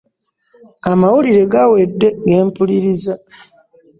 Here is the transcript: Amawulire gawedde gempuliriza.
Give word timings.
Amawulire 0.91 1.43
gawedde 1.53 2.07
gempuliriza. 2.29 3.13